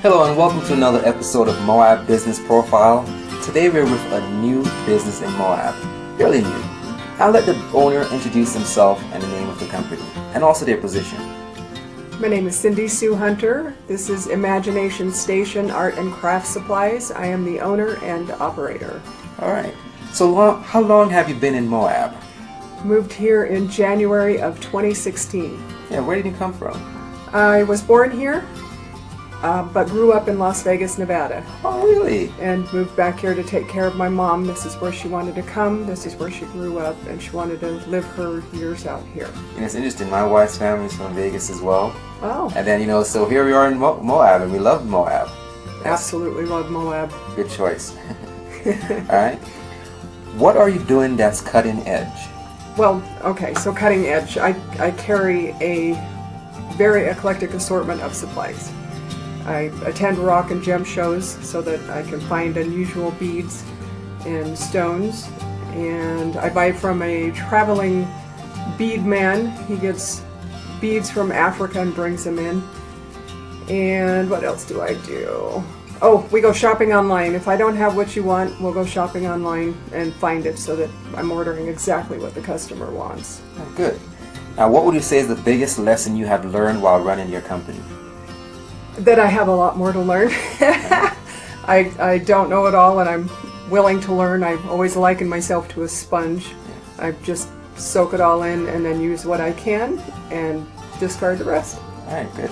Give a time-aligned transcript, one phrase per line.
[0.00, 3.04] Hello and welcome to another episode of Moab Business Profile.
[3.42, 5.74] Today we're with a new business in Moab,
[6.16, 6.62] fairly new.
[7.18, 10.00] I'll let the owner introduce himself and the name of the company,
[10.34, 11.18] and also their position.
[12.20, 13.74] My name is Cindy Sue Hunter.
[13.88, 17.10] This is Imagination Station Art and Craft Supplies.
[17.10, 19.02] I am the owner and operator.
[19.40, 19.74] All right.
[20.12, 22.14] So long, how long have you been in Moab?
[22.84, 25.60] Moved here in January of 2016.
[25.90, 26.80] Yeah, where did you come from?
[27.32, 28.46] I was born here,
[29.42, 32.32] uh, but grew up in Las Vegas, Nevada, Oh, really?
[32.40, 34.44] and moved back here to take care of my mom.
[34.46, 35.86] This is where she wanted to come.
[35.86, 39.30] This is where she grew up, and she wanted to live her years out here.
[39.56, 40.10] And it's interesting.
[40.10, 43.44] My wife's family is from Vegas as well, Oh, and then you know, so here
[43.44, 45.28] we are in Mo- Moab, and we love Moab.
[45.84, 47.12] absolutely love Moab.
[47.36, 47.96] Good choice.
[48.66, 49.38] All right.
[50.36, 52.28] What are you doing that's cutting edge?
[52.76, 54.36] Well, okay, so cutting edge.
[54.36, 55.92] I, I carry a
[56.76, 58.70] very eclectic assortment of supplies.
[59.46, 63.64] I attend rock and gem shows so that I can find unusual beads
[64.26, 65.28] and stones.
[65.72, 68.06] And I buy from a traveling
[68.76, 69.50] bead man.
[69.66, 70.22] He gets
[70.80, 72.62] beads from Africa and brings them in.
[73.68, 75.62] And what else do I do?
[76.00, 77.34] Oh, we go shopping online.
[77.34, 80.76] If I don't have what you want, we'll go shopping online and find it so
[80.76, 83.42] that I'm ordering exactly what the customer wants.
[83.74, 83.98] Good.
[84.56, 87.40] Now, what would you say is the biggest lesson you have learned while running your
[87.42, 87.80] company?
[88.98, 90.28] That I have a lot more to learn.
[91.68, 93.30] I, I don't know it all and I'm
[93.70, 94.42] willing to learn.
[94.42, 96.46] I've always likened myself to a sponge.
[96.98, 99.98] I just soak it all in and then use what I can
[100.30, 100.66] and
[100.98, 101.78] discard the rest.
[102.06, 102.50] All right, good.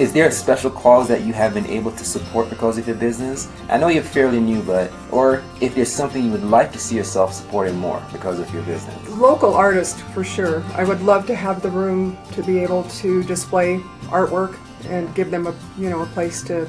[0.00, 2.96] Is there a special cause that you have been able to support because of your
[2.96, 3.50] business?
[3.68, 6.96] I know you're fairly new, but or if there's something you would like to see
[6.96, 8.96] yourself supporting more because of your business.
[9.10, 10.64] Local artist for sure.
[10.72, 14.56] I would love to have the room to be able to display artwork
[14.88, 16.66] and give them a you know a place to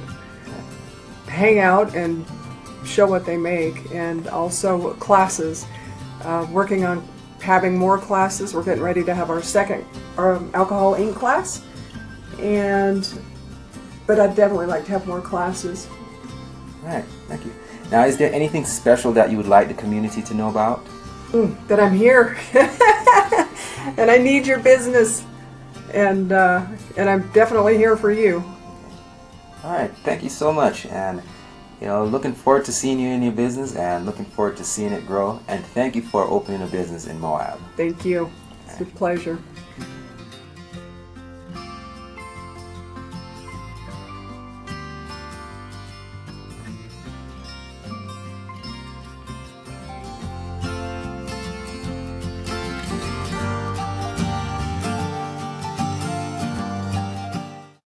[1.27, 2.25] hang out and
[2.83, 5.65] show what they make and also classes.
[6.23, 7.01] Uh, working on
[7.39, 8.53] having more classes.
[8.53, 9.85] We're getting ready to have our second
[10.17, 11.63] um, alcohol ink class
[12.39, 13.07] and
[14.07, 15.87] but I'd definitely like to have more classes.
[16.83, 17.53] All right, thank you.
[17.91, 20.85] Now, is there anything special that you would like the community to know about?
[21.67, 22.37] that I'm here
[23.97, 25.23] and I need your business
[25.93, 26.65] and uh,
[26.97, 28.43] and I'm definitely here for you.
[29.63, 31.21] All right, thank you so much, and
[31.79, 34.91] you know, looking forward to seeing you in your business, and looking forward to seeing
[34.91, 35.39] it grow.
[35.47, 37.59] And thank you for opening a business in Moab.
[37.77, 38.31] Thank you.
[38.67, 39.39] It's a pleasure.